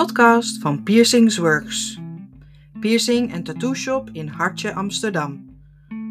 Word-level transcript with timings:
podcast 0.00 0.58
van 0.58 0.82
Piercings 0.82 1.36
Works. 1.36 1.98
Piercing 2.80 3.32
en 3.32 3.42
tattoo 3.42 3.74
shop 3.74 4.10
in 4.12 4.28
Hartje, 4.28 4.74
Amsterdam. 4.74 5.60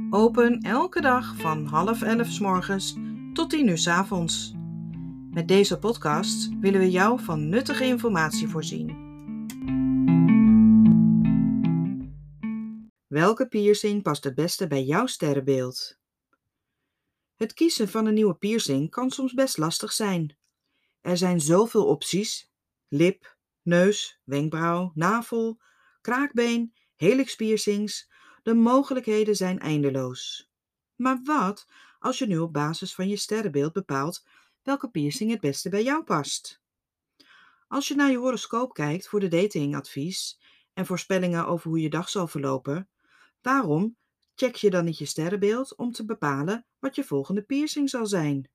Open 0.10 0.62
elke 0.62 1.02
dag 1.02 1.36
van 1.36 1.66
half 1.66 2.02
elf 2.02 2.28
s 2.28 2.40
morgens 2.40 2.96
tot 3.34 3.50
tien 3.50 3.68
uur 3.68 3.78
s 3.78 3.88
avonds. 3.88 4.54
Met 5.32 5.48
deze 5.48 5.80
podcast 5.80 6.50
willen 6.60 6.80
we 6.80 6.92
jou 6.92 7.20
van 7.24 7.50
nuttige 7.50 7.84
informatie 7.84 8.48
voorzien. 8.48 8.88
Welke 13.08 13.48
piercing 13.48 14.02
past 14.04 14.24
het 14.24 14.36
beste 14.36 14.68
bij 14.68 14.84
jouw 14.84 15.06
sterrenbeeld? 15.06 15.98
Het 17.36 17.54
kiezen 17.54 17.90
van 17.90 18.06
een 18.06 18.14
nieuwe 18.14 18.36
piercing 18.36 18.90
kan 18.90 19.10
soms 19.10 19.34
best 19.34 19.58
lastig 19.58 19.92
zijn. 19.92 20.38
Er 21.02 21.18
zijn 21.18 21.42
zoveel 21.42 21.86
opties: 21.86 22.52
lip, 22.88 23.38
neus, 23.70 24.20
wenkbrauw, 24.24 24.92
navel, 24.96 25.62
kraakbeen, 26.02 26.74
helixpiercings. 26.96 28.12
De 28.44 28.54
mogelijkheden 28.54 29.36
zijn 29.36 29.60
eindeloos. 29.60 30.52
Maar 30.96 31.20
wat 31.24 31.68
als 32.00 32.18
je 32.18 32.28
nu 32.28 32.38
op 32.38 32.54
basis 32.54 32.96
van 32.96 33.08
je 33.08 33.18
sterrenbeeld 33.18 33.74
bepaalt 33.74 34.26
welke 34.64 34.90
piercing 34.90 35.32
het 35.32 35.40
beste 35.40 35.70
bij 35.70 35.84
jou 35.84 36.04
past? 36.04 36.62
Als 37.68 37.88
je 37.88 37.96
naar 37.96 38.12
je 38.12 38.18
horoscoop 38.18 38.74
kijkt 38.74 39.08
voor 39.08 39.20
de 39.20 39.28
datingadvies 39.28 40.40
en 40.74 40.86
voorspellingen 40.86 41.48
over 41.48 41.70
hoe 41.70 41.82
je 41.82 41.90
dag 41.90 42.10
zal 42.10 42.28
verlopen, 42.28 42.90
waarom 43.42 43.98
check 44.36 44.56
je 44.56 44.70
dan 44.70 44.86
niet 44.86 44.98
je 44.98 45.06
sterrenbeeld 45.06 45.76
om 45.76 45.92
te 45.92 46.06
bepalen 46.06 46.66
wat 46.80 46.96
je 46.96 47.04
volgende 47.04 47.42
piercing 47.42 47.90
zal 47.90 48.06
zijn? 48.06 48.50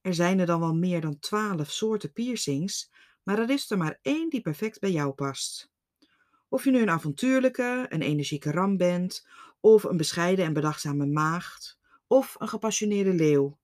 Er 0.00 0.14
zijn 0.14 0.38
er 0.38 0.46
dan 0.46 0.60
wel 0.60 0.74
meer 0.74 1.00
dan 1.00 1.18
twaalf 1.18 1.70
soorten 1.70 2.12
piercings, 2.12 2.90
maar 3.26 3.38
er 3.38 3.50
is 3.50 3.70
er 3.70 3.78
maar 3.78 3.98
één 4.02 4.28
die 4.30 4.40
perfect 4.40 4.80
bij 4.80 4.90
jou 4.90 5.12
past. 5.12 5.70
Of 6.48 6.64
je 6.64 6.70
nu 6.70 6.80
een 6.80 6.90
avontuurlijke, 6.90 7.86
een 7.88 8.02
energieke 8.02 8.50
ram 8.50 8.76
bent, 8.76 9.26
of 9.60 9.82
een 9.82 9.96
bescheiden 9.96 10.44
en 10.44 10.52
bedachtzame 10.52 11.06
maagd, 11.06 11.78
of 12.06 12.36
een 12.38 12.48
gepassioneerde 12.48 13.14
leeuw. 13.14 13.58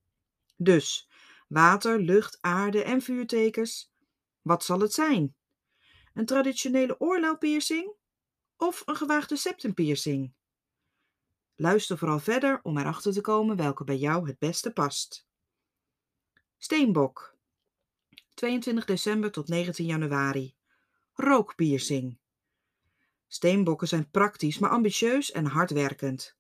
Dus, 0.57 1.09
water, 1.49 2.01
lucht, 2.01 2.39
aarde 2.41 2.83
en 2.83 3.03
vuurtekens, 3.03 3.93
wat 4.41 4.65
zal 4.65 4.81
het 4.81 4.93
zijn? 4.93 5.35
Een 6.15 6.27
traditionele 6.27 7.01
oorlelpiercing 7.01 7.93
of 8.57 8.83
een 8.87 8.97
gewaagde 8.97 9.37
septumpiercing? 9.37 10.33
Luister 11.55 11.99
vooral 11.99 12.19
verder 12.19 12.61
om 12.63 12.79
erachter 12.79 13.13
te 13.13 13.21
komen 13.21 13.57
welke 13.57 13.85
bij 13.85 13.97
jou 13.97 14.27
het 14.27 14.39
beste 14.39 14.73
past. 14.73 15.27
Steenbok 16.59 17.33
22 18.43 18.85
december 18.85 19.31
tot 19.31 19.49
19 19.49 19.87
januari. 19.87 20.55
Rookpiercing. 21.15 22.19
Steenbokken 23.27 23.89
zijn 23.89 24.11
praktisch, 24.11 24.59
maar 24.59 24.71
ambitieus 24.71 25.33
en 25.33 25.45
hardwerkend. 25.45 26.37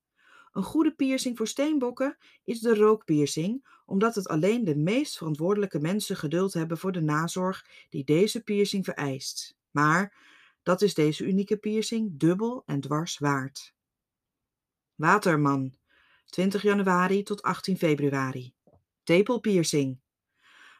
Een 0.52 0.62
goede 0.62 0.94
piercing 0.94 1.36
voor 1.36 1.46
steenbokken 1.46 2.16
is 2.44 2.60
de 2.60 2.74
rookpiercing, 2.74 3.66
omdat 3.86 4.14
het 4.14 4.28
alleen 4.28 4.64
de 4.64 4.76
meest 4.76 5.16
verantwoordelijke 5.16 5.78
mensen 5.78 6.16
geduld 6.16 6.52
hebben 6.52 6.78
voor 6.78 6.92
de 6.92 7.00
nazorg 7.00 7.66
die 7.88 8.04
deze 8.04 8.42
piercing 8.42 8.84
vereist. 8.84 9.56
Maar 9.70 10.14
dat 10.62 10.82
is 10.82 10.94
deze 10.94 11.24
unieke 11.24 11.56
piercing 11.56 12.18
dubbel 12.18 12.62
en 12.66 12.80
dwars 12.80 13.18
waard. 13.18 13.74
Waterman, 14.94 15.74
20 16.24 16.62
januari 16.62 17.22
tot 17.22 17.42
18 17.42 17.78
februari. 17.78 18.54
Tepelpiercing. 19.02 20.01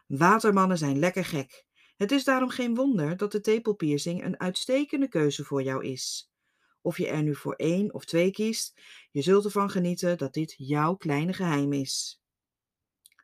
Watermannen 0.06 0.78
zijn 0.78 0.98
lekker 0.98 1.24
gek. 1.24 1.64
Het 1.96 2.12
is 2.12 2.24
daarom 2.24 2.48
geen 2.48 2.74
wonder 2.74 3.16
dat 3.16 3.32
de 3.32 3.40
tepelpiercing 3.40 4.24
een 4.24 4.40
uitstekende 4.40 5.08
keuze 5.08 5.44
voor 5.44 5.62
jou 5.62 5.84
is. 5.84 6.32
Of 6.80 6.98
je 6.98 7.06
er 7.06 7.22
nu 7.22 7.34
voor 7.34 7.54
één 7.54 7.94
of 7.94 8.04
twee 8.04 8.30
kiest, 8.30 8.80
je 9.10 9.22
zult 9.22 9.44
ervan 9.44 9.70
genieten 9.70 10.18
dat 10.18 10.32
dit 10.32 10.54
jouw 10.56 10.94
kleine 10.94 11.32
geheim 11.32 11.72
is. 11.72 12.22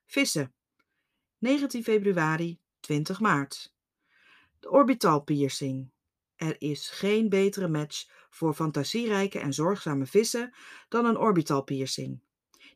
Vissen. 0.07 0.55
19 1.39 1.83
februari, 1.83 2.61
20 2.81 3.21
maart. 3.21 3.75
De 4.61 4.71
orbitalpiercing. 4.71 5.91
Er 6.37 6.61
is 6.61 6.89
geen 6.89 7.29
betere 7.29 7.69
match 7.69 8.09
voor 8.31 8.55
fantasierijke 8.55 9.39
en 9.39 9.53
zorgzame 9.53 10.07
vissen 10.07 10.55
dan 10.89 11.05
een 11.05 11.17
orbitalpiercing, 11.17 12.21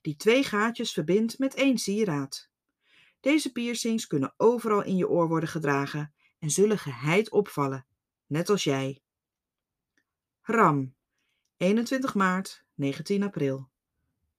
die 0.01 0.17
twee 0.17 0.45
gaatjes 0.45 0.93
verbindt 0.93 1.39
met 1.39 1.55
één 1.55 1.79
sieraad. 1.79 2.52
Deze 3.23 3.53
piercings 3.53 4.07
kunnen 4.07 4.35
overal 4.37 4.83
in 4.83 4.97
je 4.97 5.09
oor 5.09 5.29
worden 5.29 5.49
gedragen 5.49 6.15
en 6.39 6.51
zullen 6.51 6.79
geheid 6.79 7.31
opvallen, 7.31 7.87
net 8.27 8.49
als 8.49 8.65
jij. 8.65 9.03
Ram, 10.41 10.95
21 11.57 12.15
maart, 12.15 12.65
19 12.75 13.23
april. 13.23 13.71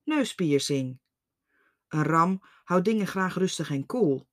Neuspiercing. 0.03 0.99
Een 1.87 2.03
ram 2.03 2.43
houdt 2.63 2.85
dingen 2.85 3.07
graag 3.07 3.35
rustig 3.35 3.69
en 3.69 3.85
koel. 3.85 4.27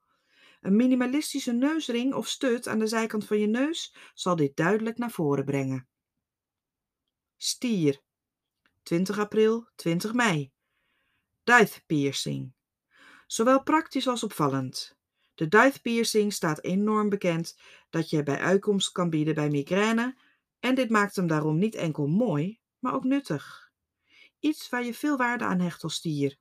Een 0.61 0.77
minimalistische 0.77 1.53
neusring 1.53 2.15
of 2.15 2.29
stut 2.29 2.69
aan 2.69 2.79
de 2.79 2.87
zijkant 2.87 3.27
van 3.27 3.39
je 3.39 3.47
neus 3.47 3.95
zal 4.15 4.37
dit 4.37 4.57
duidelijk 4.57 4.99
naar 4.99 5.11
voren 5.11 5.45
brengen. 5.45 5.89
Stier, 7.37 8.03
20 8.83 9.19
april, 9.19 9.69
20 9.75 10.13
mei. 10.13 10.53
Dive 11.45 11.85
piercing. 11.87 12.53
Zowel 13.31 13.63
praktisch 13.63 14.09
als 14.09 14.23
opvallend. 14.23 14.97
De 15.35 15.49
dive 15.49 15.81
piercing 15.81 16.33
staat 16.33 16.63
enorm 16.63 17.09
bekend 17.09 17.59
dat 17.91 18.11
je 18.11 18.23
bij 18.23 18.39
uitkomst 18.39 18.93
kan 18.93 19.11
bieden 19.11 19.35
bij 19.35 19.51
migraine 19.51 20.17
en 20.61 20.75
dit 20.75 20.91
maakt 20.91 21.17
hem 21.17 21.27
daarom 21.27 21.59
niet 21.59 21.75
enkel 21.75 22.07
mooi, 22.07 22.61
maar 22.79 22.95
ook 22.95 23.05
nuttig. 23.05 23.73
Iets 24.39 24.69
waar 24.69 24.85
je 24.85 24.95
veel 24.95 25.17
waarde 25.17 25.45
aan 25.45 25.61
hecht 25.61 25.83
als 25.83 25.95
stier. 25.95 26.39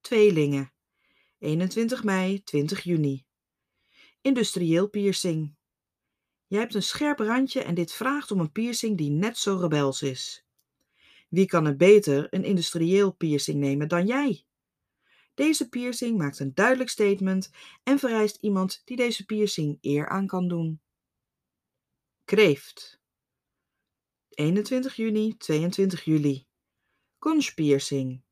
Tweelingen. 0.00 0.72
21 1.38 2.04
mei, 2.04 2.42
20 2.42 2.82
juni. 2.82 3.24
Industrieel 4.20 4.88
piercing. 4.88 5.54
Je 6.46 6.56
hebt 6.56 6.74
een 6.74 6.82
scherp 6.82 7.18
randje 7.18 7.62
en 7.62 7.74
dit 7.74 7.92
vraagt 7.92 8.30
om 8.30 8.40
een 8.40 8.52
piercing 8.52 8.96
die 8.96 9.10
net 9.10 9.38
zo 9.38 9.56
rebels 9.56 10.02
is. 10.02 10.44
Wie 11.28 11.46
kan 11.46 11.66
er 11.66 11.76
beter 11.76 12.26
een 12.30 12.44
industrieel 12.44 13.12
piercing 13.12 13.58
nemen 13.58 13.88
dan 13.88 14.06
jij? 14.06 14.44
Deze 15.40 15.68
piercing 15.68 16.18
maakt 16.18 16.38
een 16.38 16.54
duidelijk 16.54 16.90
statement 16.90 17.50
en 17.82 17.98
vereist 17.98 18.36
iemand 18.40 18.82
die 18.84 18.96
deze 18.96 19.24
piercing 19.24 19.78
eer 19.80 20.08
aan 20.08 20.26
kan 20.26 20.48
doen. 20.48 20.80
Kreeft. 22.24 23.00
21 24.28 24.96
juni, 24.96 25.36
22 25.36 26.04
juli. 26.04 26.46
Conchpiercing. 27.18 28.22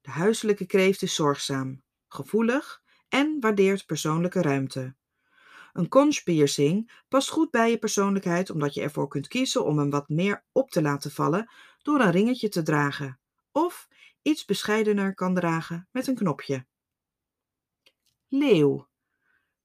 De 0.00 0.10
huiselijke 0.10 0.66
kreeft 0.66 1.02
is 1.02 1.14
zorgzaam, 1.14 1.82
gevoelig 2.08 2.82
en 3.08 3.36
waardeert 3.40 3.86
persoonlijke 3.86 4.42
ruimte. 4.42 4.94
Een 5.72 5.88
conchpiercing 5.88 7.02
past 7.08 7.28
goed 7.28 7.50
bij 7.50 7.70
je 7.70 7.78
persoonlijkheid 7.78 8.50
omdat 8.50 8.74
je 8.74 8.80
ervoor 8.80 9.08
kunt 9.08 9.28
kiezen 9.28 9.64
om 9.64 9.78
hem 9.78 9.90
wat 9.90 10.08
meer 10.08 10.44
op 10.52 10.70
te 10.70 10.82
laten 10.82 11.10
vallen 11.10 11.50
door 11.82 12.00
een 12.00 12.10
ringetje 12.10 12.48
te 12.48 12.62
dragen. 12.62 13.18
Of 13.52 13.88
iets 14.24 14.44
bescheidener 14.44 15.14
kan 15.14 15.34
dragen 15.34 15.88
met 15.92 16.06
een 16.06 16.14
knopje. 16.14 16.66
Leeuw. 18.28 18.88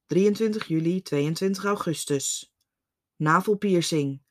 23 0.06 0.68
juli, 0.68 1.02
22 1.02 1.64
augustus. 1.66 2.54
Navelpiercing. 3.16 4.22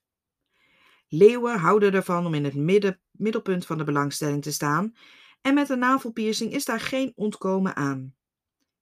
Leeuwen 1.09 1.59
houden 1.59 1.93
ervan 1.93 2.27
om 2.27 2.35
in 2.35 2.45
het 2.45 2.55
midden, 2.55 3.01
middelpunt 3.11 3.67
van 3.67 3.79
de 3.79 3.85
belangstelling 3.85 4.43
te 4.43 4.53
staan 4.53 4.97
en 5.41 5.55
met 5.55 5.69
een 5.69 5.79
navelpiercing 5.79 6.53
is 6.53 6.65
daar 6.65 6.81
geen 6.81 7.13
ontkomen 7.17 7.77
aan. 7.77 8.15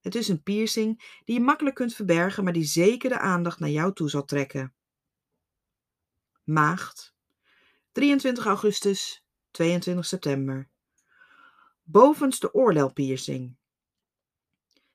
Het 0.00 0.14
is 0.14 0.28
een 0.28 0.42
piercing 0.42 1.20
die 1.24 1.34
je 1.34 1.44
makkelijk 1.44 1.76
kunt 1.76 1.94
verbergen, 1.94 2.44
maar 2.44 2.52
die 2.52 2.64
zeker 2.64 3.08
de 3.08 3.18
aandacht 3.18 3.58
naar 3.58 3.70
jou 3.70 3.92
toe 3.92 4.10
zal 4.10 4.24
trekken. 4.24 4.74
Maagd. 6.44 7.14
23 7.92 8.46
augustus, 8.46 9.24
22 9.50 10.06
september 10.06 10.74
bovenste 11.88 12.54
oorlelpiercing. 12.54 13.56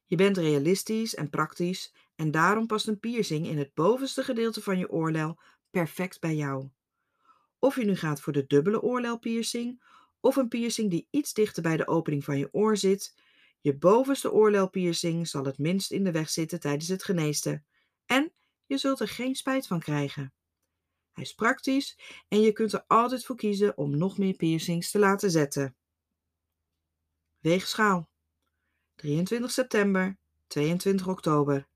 Je 0.06 0.16
bent 0.16 0.38
realistisch 0.38 1.16
en 1.16 1.30
praktisch 1.30 1.94
en 2.16 2.32
daarom 2.32 2.68
past 2.68 2.88
een 2.88 3.00
piercing 3.00 3.48
in 3.48 3.58
het 3.58 3.74
bovenste 3.74 4.24
gedeelte 4.24 4.62
van 4.62 4.78
je 4.78 4.90
oorlel 4.90 5.40
perfect 5.70 6.20
bij 6.20 6.36
jou. 6.36 6.70
Of 7.60 7.76
je 7.76 7.86
nu 7.86 7.96
gaat 7.96 8.22
voor 8.22 8.34
de 8.34 8.46
dubbele 8.48 8.82
oorlelpiercing 8.82 9.84
of 10.20 10.36
een 10.36 10.48
piercing 10.48 10.90
die 10.90 11.08
iets 11.10 11.34
dichter 11.34 11.64
bij 11.64 11.78
de 11.78 11.88
opening 11.88 12.24
van 12.24 12.38
je 12.38 12.50
oor 12.52 12.78
zit, 12.78 13.16
je 13.62 13.78
bovenste 13.78 14.32
oorlelpiercing 14.32 15.28
zal 15.28 15.44
het 15.44 15.58
minst 15.58 15.92
in 15.92 16.04
de 16.04 16.12
weg 16.12 16.30
zitten 16.30 16.60
tijdens 16.60 16.88
het 16.88 17.04
geneesten 17.04 17.66
en 18.06 18.34
je 18.66 18.78
zult 18.78 19.00
er 19.00 19.08
geen 19.08 19.36
spijt 19.36 19.68
van 19.68 19.80
krijgen. 19.80 20.34
Hij 21.12 21.24
is 21.24 21.34
praktisch 21.34 22.00
en 22.28 22.42
je 22.42 22.52
kunt 22.52 22.74
er 22.74 22.84
altijd 22.88 23.26
voor 23.26 23.36
kiezen 23.36 23.78
om 23.78 23.98
nog 23.98 24.18
meer 24.18 24.36
piercings 24.36 24.92
te 24.92 25.00
laten 25.00 25.32
zetten. 25.32 25.76
Weegschaal. 27.42 28.10
23 28.96 29.52
september, 29.52 30.18
22 30.48 31.08
oktober. 31.08 31.68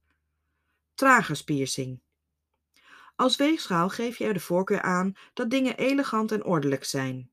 Tragerspiercing. 0.93 2.01
Als 3.15 3.35
weegschaal 3.35 3.89
geef 3.89 4.17
je 4.17 4.25
er 4.25 4.33
de 4.33 4.39
voorkeur 4.39 4.81
aan 4.81 5.15
dat 5.33 5.49
dingen 5.49 5.77
elegant 5.77 6.31
en 6.31 6.43
ordelijk 6.43 6.83
zijn. 6.83 7.31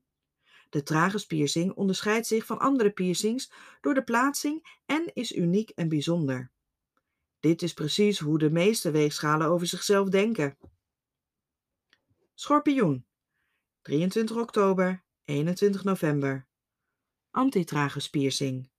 De 0.69 0.83
tragerspiercing 0.83 1.73
onderscheidt 1.73 2.27
zich 2.27 2.45
van 2.45 2.59
andere 2.59 2.91
piercings 2.91 3.51
door 3.81 3.93
de 3.93 4.03
plaatsing 4.03 4.79
en 4.85 5.11
is 5.13 5.35
uniek 5.35 5.69
en 5.69 5.89
bijzonder. 5.89 6.51
Dit 7.39 7.61
is 7.61 7.73
precies 7.73 8.19
hoe 8.19 8.37
de 8.37 8.51
meeste 8.51 8.91
weegschalen 8.91 9.47
over 9.47 9.67
zichzelf 9.67 10.09
denken. 10.09 10.57
Schorpioen. 12.33 13.05
23 13.81 14.37
oktober, 14.37 15.03
21 15.23 15.83
november. 15.83 16.47
Antitragerspiercing. 17.35 18.69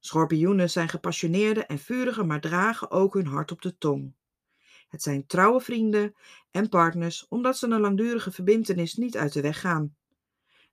Schorpioenen 0.00 0.70
zijn 0.70 0.88
gepassioneerde 0.88 1.66
en 1.66 1.78
vurige, 1.78 2.24
maar 2.24 2.40
dragen 2.40 2.90
ook 2.90 3.14
hun 3.14 3.26
hart 3.26 3.50
op 3.50 3.62
de 3.62 3.78
tong. 3.78 4.14
Het 4.88 5.02
zijn 5.02 5.26
trouwe 5.26 5.60
vrienden 5.60 6.14
en 6.50 6.68
partners 6.68 7.28
omdat 7.28 7.58
ze 7.58 7.66
een 7.66 7.80
langdurige 7.80 8.30
verbintenis 8.30 8.94
niet 8.94 9.16
uit 9.16 9.32
de 9.32 9.40
weg 9.40 9.60
gaan. 9.60 9.96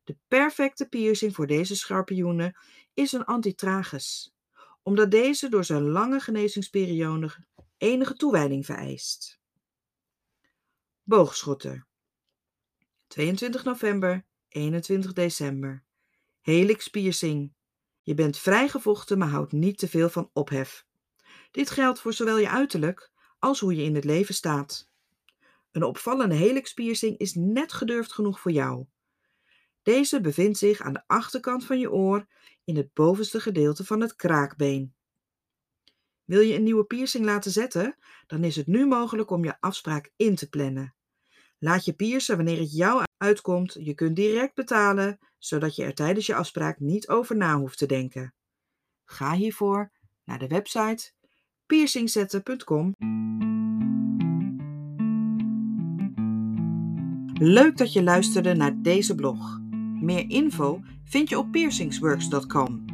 De 0.04 0.18
perfecte 0.28 0.88
piercing 0.88 1.36
voor 1.36 1.48
deze 1.48 1.76
schorpioenen 1.76 2.58
is 2.94 3.12
een 3.12 3.26
antitragus, 3.26 4.36
omdat 4.84 5.12
deze 5.12 5.50
door 5.50 5.64
zijn 5.64 5.90
lange 5.90 6.20
genezingsperiode 6.20 7.32
enige 7.78 8.14
toewijding 8.14 8.66
vereist. 8.66 9.40
Boogschutter 11.04 11.88
22 13.08 13.64
november, 13.64 14.26
21 14.48 15.14
december. 15.14 15.84
Helix 16.42 16.88
piercing. 16.88 17.54
Je 18.02 18.14
bent 18.14 18.38
vrijgevochten, 18.38 19.18
maar 19.18 19.28
houdt 19.28 19.52
niet 19.52 19.78
te 19.78 19.88
veel 19.88 20.10
van 20.10 20.30
ophef. 20.34 20.86
Dit 21.52 21.70
geldt 21.70 22.00
voor 22.00 22.14
zowel 22.14 22.38
je 22.38 22.50
uiterlijk 22.50 23.12
als 23.40 23.60
hoe 23.60 23.76
je 23.76 23.84
in 23.84 23.96
het 23.96 24.04
leven 24.04 24.34
staat. 24.34 24.90
Een 25.72 25.84
opvallende 25.84 26.36
helix 26.36 26.74
piercing 26.74 27.18
is 27.18 27.36
net 27.36 27.74
gedurfd 27.74 28.12
genoeg 28.12 28.40
voor 28.40 28.52
jou. 28.52 28.86
Deze 29.82 30.22
bevindt 30.22 30.58
zich 30.58 30.82
aan 30.82 30.94
de 30.94 31.04
achterkant 31.08 31.66
van 31.66 31.80
je 31.80 31.92
oor 31.92 32.28
in 32.64 32.76
het 32.76 32.94
bovenste 32.94 33.40
gedeelte 33.40 33.86
van 33.86 34.02
het 34.02 34.16
kraakbeen. 34.16 34.94
Wil 36.24 36.42
je 36.42 36.56
een 36.56 36.64
nieuwe 36.64 36.86
piercing 36.86 37.26
laten 37.26 37.52
zetten? 37.52 37.96
Dan 38.28 38.44
is 38.44 38.56
het 38.56 38.68
nu 38.68 38.88
mogelijk 38.88 39.30
om 39.30 39.44
je 39.44 39.62
afspraak 39.62 40.12
in 40.16 40.36
te 40.36 40.50
plannen. 40.50 40.96
Laat 41.64 41.86
je 41.86 41.94
piercen 41.94 42.36
wanneer 42.36 42.60
het 42.60 42.76
jou 42.76 43.04
uitkomt. 43.18 43.78
Je 43.80 43.94
kunt 43.94 44.16
direct 44.16 44.56
betalen, 44.56 45.20
zodat 45.38 45.76
je 45.76 45.84
er 45.84 45.94
tijdens 45.94 46.26
je 46.26 46.36
afspraak 46.36 46.80
niet 46.80 47.08
over 47.08 47.38
na 47.38 47.58
hoeft 47.58 47.78
te 47.78 47.86
denken. 47.86 48.34
Ga 49.06 49.34
hiervoor 49.34 49.92
naar 50.24 50.40
de 50.40 50.48
website 50.48 51.12
piercingzetten.com. 51.66 52.94
Leuk 57.34 57.78
dat 57.78 57.94
je 57.94 58.04
luisterde 58.04 58.54
naar 58.54 58.82
deze 58.82 59.16
blog. 59.16 59.60
Meer 60.02 60.30
info 60.30 60.82
vind 61.04 61.30
je 61.30 61.38
op 61.38 61.52
piercingsworks.com. 61.52 62.86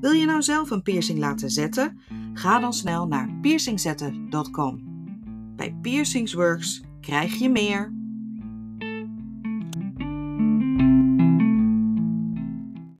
Wil 0.00 0.12
je 0.12 0.26
nou 0.26 0.42
zelf 0.42 0.70
een 0.70 0.82
piercing 0.82 1.18
laten 1.18 1.50
zetten? 1.50 2.00
Ga 2.32 2.58
dan 2.58 2.72
snel 2.72 3.06
naar 3.06 3.38
piercingzetten.com. 3.40 4.94
Bij 5.56 5.78
Piercingsworks 5.82 6.82
krijg 7.00 7.34
je 7.34 7.48
meer. 7.48 7.95